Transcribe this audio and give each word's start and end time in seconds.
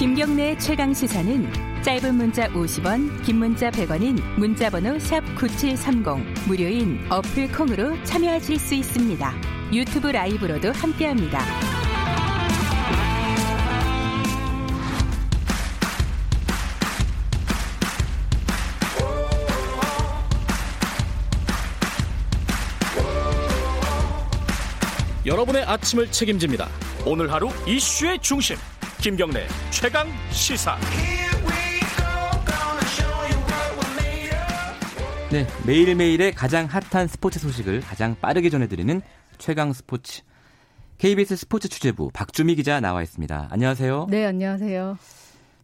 김경래 0.00 0.56
최강 0.56 0.94
시사는 0.94 1.82
짧은 1.82 2.14
문자 2.14 2.48
50원, 2.48 3.22
긴 3.22 3.36
문자 3.36 3.70
100원인 3.70 4.18
문자번호 4.38 4.98
샵 4.98 5.22
#9730 5.36 6.48
무료인 6.48 6.98
어플 7.10 7.52
콩으로 7.52 8.02
참여하실 8.04 8.58
수 8.58 8.74
있습니다. 8.76 9.34
유튜브 9.74 10.06
라이브로도 10.06 10.72
함께합니다. 10.72 11.44
여러분의 25.26 25.64
아침을 25.64 26.10
책임집니다. 26.10 26.70
오늘 27.04 27.30
하루 27.30 27.50
이슈의 27.66 28.20
중심 28.20 28.56
김경래 29.02 29.46
최강 29.70 30.06
시사. 30.30 30.76
네, 35.32 35.46
매일매일의 35.66 36.32
가장 36.32 36.66
핫한 36.66 37.08
스포츠 37.08 37.38
소식을 37.38 37.80
가장 37.80 38.14
빠르게 38.20 38.50
전해드리는 38.50 39.00
최강 39.38 39.72
스포츠. 39.72 40.20
KBS 40.98 41.36
스포츠 41.36 41.70
취재부 41.70 42.10
박주미 42.12 42.56
기자 42.56 42.78
나와 42.80 43.02
있습니다. 43.02 43.48
안녕하세요. 43.50 44.08
네, 44.10 44.26
안녕하세요. 44.26 44.98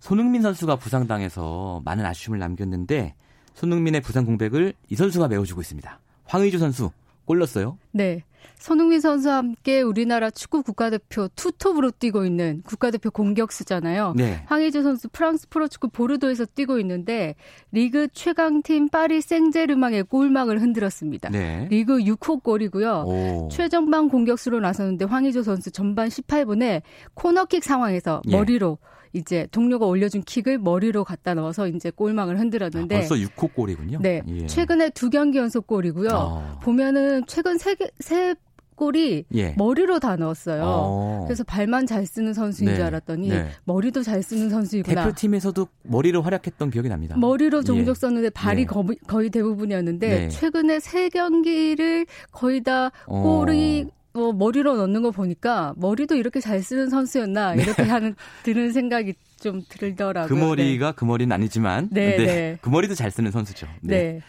손흥민 0.01 0.41
선수가 0.41 0.77
부상당해서 0.77 1.83
많은 1.85 2.07
아쉬움을 2.07 2.39
남겼는데 2.39 3.15
손흥민의 3.53 4.01
부상 4.01 4.25
공백을 4.25 4.73
이 4.89 4.97
선수가 4.97 5.29
메워주고 5.29 5.61
있습니다. 5.61 6.01
황의조 6.25 6.57
선수 6.57 6.91
골 7.27 7.39
넣었어요? 7.41 7.77
네. 7.93 8.23
손흥민 8.59 9.01
선수와 9.01 9.37
함께 9.37 9.81
우리나라 9.81 10.31
축구 10.31 10.63
국가대표 10.63 11.29
투톱으로 11.37 11.91
뛰고 11.93 12.25
있는 12.25 12.63
국가대표 12.65 13.11
공격수잖아요. 13.11 14.15
네. 14.17 14.43
황의조 14.47 14.83
선수 14.83 15.09
프랑스 15.09 15.49
프로축구 15.49 15.89
보르도에서 15.91 16.47
뛰고 16.47 16.79
있는데 16.81 17.35
리그 17.73 18.09
최강팀 18.13 18.89
파리 18.89 19.21
생제르망의 19.21 20.05
골망을 20.05 20.61
흔들었습니다. 20.61 21.31
네. 21.31 21.69
리그 21.71 21.99
6호 21.99 22.43
골이고요. 22.43 23.05
오. 23.07 23.49
최전방 23.53 24.09
공격수로 24.09 24.61
나섰는데 24.61 25.05
황의조 25.05 25.43
선수 25.43 25.71
전반 25.71 26.09
18분에 26.09 26.83
코너킥 27.15 27.63
상황에서 27.63 28.23
예. 28.27 28.33
머리로 28.33 28.79
이제 29.17 29.47
동료가 29.51 29.87
올려준 29.87 30.23
킥을 30.23 30.59
머리로 30.59 31.05
갖다 31.05 31.35
넣어서 31.35 31.69
이제 31.69 31.91
골망을 31.91 32.39
흔들었는데 32.39 32.95
아, 32.95 32.99
벌써 33.01 33.15
6호 33.15 33.55
골이군요. 33.55 33.99
네, 34.01 34.23
예. 34.29 34.47
최근에 34.47 34.91
두 34.91 35.11
경기 35.11 35.39
연속 35.39 35.67
골이고요. 35.67 36.11
아. 36.13 36.61
보면은 36.63 37.25
최근 37.27 37.59
세, 37.59 37.75
개, 37.75 37.89
세 37.99 38.35
골이 38.77 39.25
예. 39.35 39.55
머리로 39.57 39.99
다 39.99 40.17
넣었어요. 40.17 40.63
어. 40.65 41.25
그래서 41.27 41.43
발만 41.45 41.87
잘 41.87 42.07
쓰는 42.07 42.35
선수인 42.35 42.71
네. 42.71 42.77
줄 42.77 42.85
알았더니 42.85 43.29
네. 43.31 43.49
머리도 43.65 44.03
잘 44.03 44.23
쓰는 44.23 44.51
선수이구나. 44.51 45.05
대표팀에서도 45.05 45.67
머리로 45.83 46.23
활약했던 46.23 46.71
기억이 46.71 46.89
납니다. 46.89 47.17
머리로 47.17 47.63
종족 47.65 47.91
예. 47.91 47.95
썼는데 47.95 48.31
발이 48.31 48.63
예. 48.63 48.65
거의, 48.67 48.99
거의 49.07 49.31
대부분이었는데 49.31 50.09
네. 50.09 50.29
최근에 50.29 50.79
세 50.81 51.09
경기를 51.09 52.07
거의 52.31 52.63
다 52.63 52.93
어. 53.07 53.23
골이 53.23 53.87
어. 53.89 53.97
뭐 54.17 54.33
머리로 54.33 54.77
넣는 54.77 55.03
거 55.03 55.11
보니까 55.11 55.75
머리도 55.77 56.17
이렇게 56.17 56.41
잘 56.41 56.63
쓰는 56.63 56.89
선수였나 56.89 57.55
네. 57.55 57.63
이렇게 57.63 57.83
하는 57.83 58.15
드는 58.43 58.73
생각이 58.73 59.15
좀 59.41 59.63
들더라고요. 59.69 60.29
그 60.29 60.35
머리가 60.35 60.91
네. 60.91 60.95
그 60.97 61.05
머리는 61.05 61.33
아니지만 61.33 61.89
네, 61.93 62.17
네. 62.17 62.59
그 62.63 62.69
머리도 62.69 62.95
잘 62.95 63.11
쓰는 63.11 63.31
선수죠. 63.31 63.67
네. 63.83 63.97
네. 63.97 64.21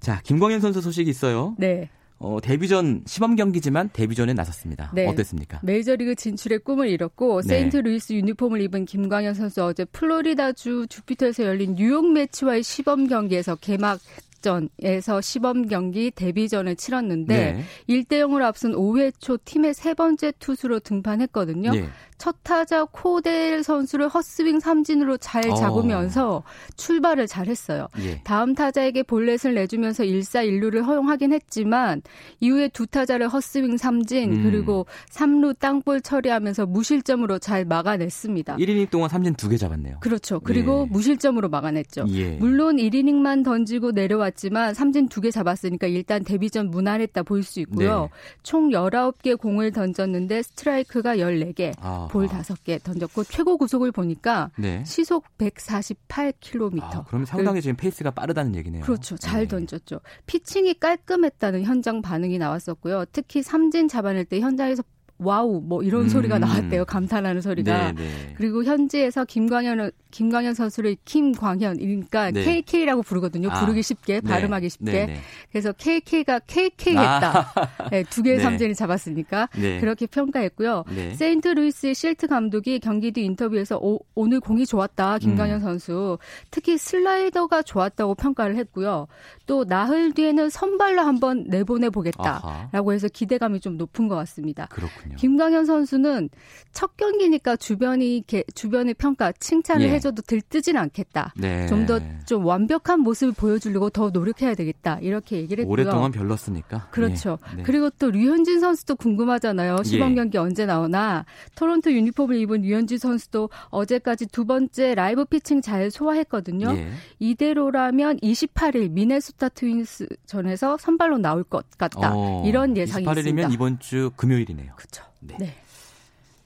자, 0.00 0.20
김광현 0.22 0.60
선수 0.60 0.80
소식이 0.80 1.08
있어요. 1.08 1.54
네. 1.58 1.88
어, 2.18 2.38
데뷔전 2.42 3.02
시범 3.06 3.36
경기지만 3.36 3.90
데뷔전에 3.92 4.32
나섰습니다. 4.32 4.90
네. 4.94 5.06
어땠습니까? 5.06 5.60
메이저리그 5.62 6.14
진출의 6.14 6.60
꿈을 6.60 6.88
이뤘고 6.88 7.42
네. 7.42 7.48
세인트루이스 7.48 8.14
유니폼을 8.14 8.60
입은 8.62 8.86
김광현 8.86 9.34
선수 9.34 9.62
어제 9.62 9.84
플로리다주 9.84 10.86
주피터에서 10.88 11.44
열린 11.44 11.74
뉴욕 11.74 12.10
메츠와의 12.10 12.62
시범 12.62 13.06
경기에서 13.06 13.56
개막 13.56 14.00
전에서 14.46 15.20
시범 15.20 15.66
경기 15.66 16.12
데뷔전을 16.12 16.76
치렀는데 16.76 17.52
네. 17.52 17.64
1대 17.88 18.20
0으로 18.20 18.42
앞선 18.44 18.72
5회 18.72 19.12
초 19.18 19.36
팀의 19.44 19.74
세 19.74 19.94
번째 19.94 20.32
투수로 20.38 20.78
등판했거든요. 20.80 21.72
네. 21.72 21.88
첫 22.18 22.36
타자 22.44 22.86
코델 22.86 23.62
선수를 23.62 24.08
헛스윙 24.08 24.58
삼진으로 24.60 25.18
잘 25.18 25.50
어. 25.50 25.54
잡으면서 25.54 26.36
어. 26.36 26.42
출발을 26.76 27.26
잘했어요. 27.26 27.88
예. 28.00 28.22
다음 28.24 28.54
타자에게 28.54 29.02
볼넷을 29.02 29.52
내주면서 29.54 30.02
1사 30.04 30.48
1루를 30.48 30.82
허용하긴 30.82 31.34
했지만 31.34 32.00
이후에 32.40 32.68
두 32.68 32.86
타자를 32.86 33.28
헛스윙 33.28 33.76
삼진 33.76 34.32
음. 34.32 34.42
그리고 34.44 34.86
3루 35.10 35.58
땅볼 35.58 36.00
처리하면서 36.00 36.66
무실점으로 36.66 37.38
잘 37.38 37.64
막아냈습니다. 37.66 38.56
1이닝 38.56 38.88
동안 38.90 39.10
삼진 39.10 39.34
두 39.34 39.46
개 39.50 39.56
잡았네요. 39.58 39.98
그렇죠. 40.00 40.40
그리고 40.40 40.86
예. 40.88 40.92
무실점으로 40.92 41.48
막아냈죠. 41.50 42.06
예. 42.08 42.30
물론 42.36 42.76
1이닝만 42.78 43.44
던지고 43.44 43.90
내려왔 43.92 44.35
지만 44.36 44.74
삼진 44.74 45.08
두 45.08 45.20
개 45.20 45.30
잡았으니까 45.30 45.86
일단 45.86 46.22
데뷔 46.24 46.50
전 46.50 46.70
무난했다 46.70 47.22
볼 47.22 47.42
수 47.42 47.60
있고요. 47.60 48.02
네. 48.02 48.08
총 48.42 48.70
19개 48.70 49.38
공을 49.38 49.72
던졌는데 49.72 50.42
스트라이크가 50.42 51.16
14개. 51.16 51.72
아. 51.80 52.08
볼 52.10 52.28
다섯 52.28 52.62
개 52.64 52.78
던졌고 52.78 53.24
최고 53.24 53.56
구속을 53.56 53.92
보니까 53.92 54.50
네. 54.58 54.82
시속 54.84 55.24
148km. 55.38 56.82
아, 56.82 57.04
그럼 57.04 57.24
상당히 57.24 57.60
지금 57.62 57.76
페이스가 57.76 58.10
빠르다는 58.10 58.54
얘기네요. 58.56 58.82
그렇죠. 58.82 59.16
잘 59.16 59.42
네. 59.42 59.48
던졌죠. 59.48 60.00
피칭이 60.26 60.74
깔끔했다는 60.80 61.62
현장 61.64 62.02
반응이 62.02 62.38
나왔었고요. 62.38 63.04
특히 63.12 63.42
삼진 63.42 63.88
잡아낼 63.88 64.24
때 64.24 64.40
현장에서 64.40 64.82
wow 65.18 65.62
뭐 65.62 65.82
이런 65.82 66.02
음. 66.02 66.08
소리가 66.08 66.38
나왔대요. 66.38 66.84
감탄하는 66.84 67.40
소리가. 67.40 67.92
네네. 67.92 68.08
네. 68.08 68.34
그리고 68.36 68.64
현지에서 68.64 69.24
김광현 69.24 69.90
김광현 70.10 70.54
선수를 70.54 70.96
김광현 71.04 71.76
그러니까 71.78 72.30
네. 72.30 72.44
KK라고 72.44 73.02
부르거든요. 73.02 73.50
아. 73.50 73.60
부르기 73.60 73.82
쉽게 73.82 74.20
네. 74.20 74.28
발음하기 74.28 74.68
쉽게. 74.68 74.92
네네. 74.92 75.20
그래서 75.50 75.72
KK가 75.72 76.40
KK했다. 76.40 77.52
아. 77.54 77.88
네, 77.90 78.02
두 78.04 78.22
개의 78.22 78.38
네. 78.38 78.42
삼진을 78.42 78.74
잡았으니까 78.74 79.48
네. 79.56 79.80
그렇게 79.80 80.06
평가했고요. 80.06 80.84
네. 80.94 81.14
세인트루이스의 81.14 81.94
실트 81.94 82.28
감독이 82.28 82.78
경기 82.80 83.12
뒤 83.12 83.24
인터뷰에서 83.24 83.78
오, 83.78 84.00
늘 84.26 84.40
공이 84.40 84.66
좋았다. 84.66 85.18
김광현 85.18 85.56
음. 85.56 85.60
선수 85.60 86.18
특히 86.50 86.76
슬라이더가 86.78 87.62
좋았다고 87.62 88.14
평가를 88.16 88.56
했고요. 88.56 89.06
또 89.46 89.64
나흘 89.64 90.12
뒤에는 90.12 90.50
선발로 90.50 91.02
한번 91.02 91.44
내보내 91.48 91.90
보겠다라고 91.90 92.92
해서 92.92 93.08
기대감이 93.08 93.60
좀 93.60 93.76
높은 93.76 94.08
것 94.08 94.16
같습니다. 94.16 94.66
그렇군요. 94.66 95.05
그렇군요. 95.06 95.16
김광현 95.16 95.64
선수는 95.66 96.28
첫 96.72 96.96
경기니까 96.96 97.56
주변이 97.56 98.22
주변의 98.54 98.94
평가 98.94 99.32
칭찬을 99.32 99.86
예. 99.86 99.92
해줘도 99.92 100.20
들뜨진 100.22 100.76
않겠다. 100.76 101.32
네. 101.36 101.66
좀더 101.68 102.00
좀 102.26 102.44
완벽한 102.44 103.00
모습을 103.00 103.32
보여주려고 103.32 103.88
더 103.88 104.10
노력해야 104.10 104.54
되겠다. 104.54 104.98
이렇게 105.00 105.36
얘기를 105.36 105.62
했고요. 105.62 105.72
오랫동안 105.72 106.12
별렀으니까. 106.12 106.88
그렇죠. 106.90 107.38
예. 107.52 107.56
네. 107.56 107.62
그리고 107.62 107.88
또 107.98 108.10
류현진 108.10 108.60
선수도 108.60 108.96
궁금하잖아요. 108.96 109.82
시범 109.84 110.12
예. 110.12 110.14
경기 110.16 110.36
언제 110.36 110.66
나오나. 110.66 111.24
토론토 111.54 111.90
유니폼을 111.92 112.36
입은 112.36 112.60
류현진 112.60 112.98
선수도 112.98 113.48
어제까지 113.70 114.26
두 114.26 114.44
번째 114.44 114.94
라이브 114.94 115.24
피칭 115.24 115.62
잘 115.62 115.90
소화했거든요. 115.90 116.74
예. 116.76 116.90
이대로라면 117.18 118.18
28일 118.18 118.90
미네소타 118.90 119.48
트윈스 119.50 120.08
전에서 120.26 120.76
선발로 120.76 121.18
나올 121.18 121.42
것 121.42 121.64
같다. 121.78 122.14
어, 122.14 122.42
이런 122.46 122.76
예상이 122.76 123.06
28일이면 123.06 123.18
있습니다. 123.18 123.48
이번 123.48 123.78
주 123.78 124.10
금요일이네요. 124.16 124.72
그렇죠. 124.76 124.95
네. 125.20 125.36
네. 125.38 125.54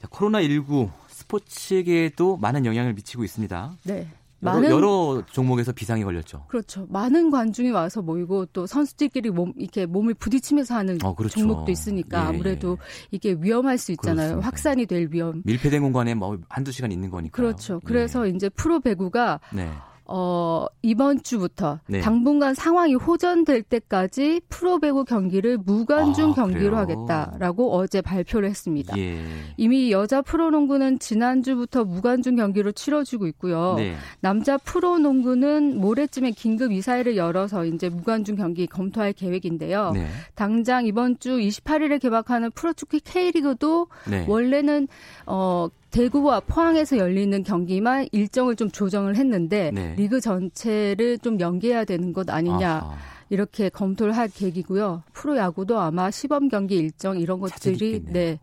코로나19 0.01 0.91
스포츠계에도 1.07 2.37
많은 2.37 2.65
영향을 2.65 2.93
미치고 2.93 3.23
있습니다. 3.23 3.77
네. 3.83 4.07
많은 4.41 4.71
여러, 4.71 5.23
종목에서 5.31 5.71
비상이 5.71 6.03
걸렸죠. 6.03 6.45
그렇죠. 6.47 6.87
많은 6.89 7.29
관중이 7.29 7.69
와서 7.69 8.01
모이고 8.01 8.47
또 8.47 8.65
선수들끼리 8.65 9.29
몸 9.29 9.53
이렇게 9.55 9.85
몸을 9.85 10.15
부딪히면서 10.15 10.75
하는 10.75 10.97
어, 11.03 11.13
그렇죠. 11.13 11.39
종목도 11.39 11.71
있으니까 11.71 12.23
예, 12.23 12.25
아무래도 12.25 12.77
예. 12.81 13.07
이게 13.11 13.35
위험할 13.39 13.77
수 13.77 13.91
있잖아요. 13.91 14.15
그렇습니다. 14.15 14.47
확산이 14.47 14.85
될 14.87 15.09
위험. 15.11 15.43
밀폐된 15.45 15.83
공간에 15.83 16.15
뭐 16.15 16.39
한두 16.49 16.71
시간 16.71 16.91
있는 16.91 17.11
거니까. 17.11 17.35
그렇죠. 17.35 17.79
그래서 17.85 18.25
예. 18.25 18.31
이제 18.31 18.49
프로 18.49 18.79
배구가 18.79 19.39
네. 19.53 19.69
어, 20.13 20.65
이번 20.81 21.23
주부터 21.23 21.79
네. 21.87 22.01
당분간 22.01 22.53
상황이 22.53 22.95
호전될 22.95 23.63
때까지 23.63 24.41
프로배구 24.49 25.05
경기를 25.05 25.57
무관중 25.57 26.31
아, 26.31 26.33
경기로 26.33 26.71
그래요? 26.71 26.77
하겠다라고 26.77 27.73
어제 27.73 28.01
발표를 28.01 28.49
했습니다. 28.49 28.97
예. 28.97 29.21
이미 29.55 29.91
여자 29.91 30.21
프로농구는 30.21 30.99
지난주부터 30.99 31.85
무관중 31.85 32.35
경기로 32.35 32.73
치러지고 32.73 33.27
있고요. 33.27 33.75
네. 33.77 33.95
남자 34.19 34.57
프로농구는 34.57 35.79
모레쯤에 35.79 36.31
긴급 36.31 36.73
이사회를 36.73 37.15
열어서 37.15 37.63
이제 37.63 37.87
무관중 37.87 38.35
경기 38.35 38.67
검토할 38.67 39.13
계획인데요. 39.13 39.91
네. 39.93 40.07
당장 40.35 40.85
이번 40.85 41.19
주 41.19 41.37
28일에 41.37 42.01
개막하는 42.01 42.51
프로축구 42.51 42.99
K리그도 43.03 43.87
네. 44.09 44.25
원래는 44.27 44.89
어 45.25 45.69
대구와 45.91 46.41
포항에서 46.41 46.97
열리는 46.97 47.43
경기만 47.43 48.07
일정을 48.11 48.55
좀 48.55 48.71
조정을 48.71 49.15
했는데 49.17 49.71
네. 49.73 49.93
리그 49.97 50.21
전체를 50.21 51.19
좀 51.19 51.39
연계해야 51.39 51.85
되는 51.85 52.13
것 52.13 52.29
아니냐. 52.29 52.77
아하. 52.77 52.97
이렇게 53.29 53.69
검토를 53.69 54.15
할 54.17 54.27
계획이고요. 54.27 55.03
프로야구도 55.13 55.79
아마 55.79 56.11
시범 56.11 56.49
경기 56.49 56.75
일정 56.75 57.17
이런 57.17 57.39
것들이 57.39 58.03
네, 58.07 58.39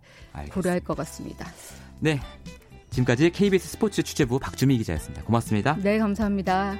고려할 0.50 0.80
것 0.80 0.96
같습니다. 0.96 1.46
네. 2.00 2.18
지금까지 2.90 3.30
KBS 3.30 3.68
스포츠 3.68 4.02
취재부 4.02 4.38
박주미 4.38 4.78
기자였습니다. 4.78 5.24
고맙습니다. 5.24 5.76
네, 5.82 5.98
감사합니다. 5.98 6.78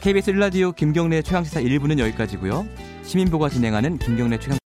KBS 0.00 0.32
1라디오 0.32 0.74
김경래 0.74 1.22
최강시사 1.22 1.60
1부는 1.60 2.00
여기까지고요. 2.00 2.66
시민보가 3.04 3.48
진행하는 3.48 3.96
김경래 3.98 4.38
최강 4.40 4.58